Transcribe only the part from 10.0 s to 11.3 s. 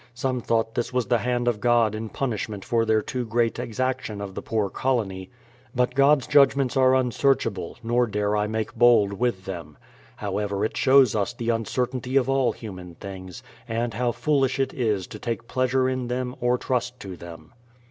However, it shows